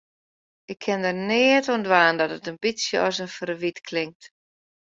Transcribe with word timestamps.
Ik 0.71 0.79
kin 0.83 1.01
der 1.05 1.17
neat 1.29 1.65
oan 1.73 1.83
dwaan 1.87 2.15
dat 2.19 2.33
it 2.37 2.49
in 2.51 2.61
bytsje 2.63 2.97
as 3.07 3.17
in 3.23 3.33
ferwyt 3.37 3.79
klinkt. 3.87 4.23